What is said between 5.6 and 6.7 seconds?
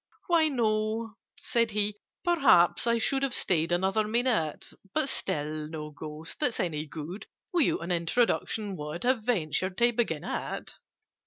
no Ghost, that's